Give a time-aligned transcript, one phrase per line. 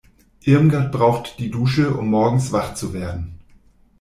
[0.45, 3.37] Irmgard braucht die Dusche, um morgens wach zu werden.